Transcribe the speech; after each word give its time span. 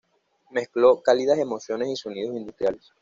Mezcló 0.49 0.99
cálidas 1.03 1.37
emociones 1.37 1.89
y 1.89 1.95
sonidos 1.95 2.35
industriales. 2.35 2.91